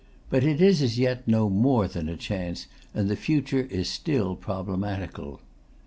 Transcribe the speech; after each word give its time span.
But 0.31 0.43
it 0.43 0.59
is 0.59 0.81
as 0.81 0.97
yet 0.97 1.27
no 1.27 1.47
more 1.47 1.87
than 1.87 2.09
a 2.09 2.17
chance, 2.17 2.65
and 2.91 3.07
the 3.07 3.15
future 3.15 3.61
is 3.69 3.87
still 3.87 4.35
problematical. 4.35 5.41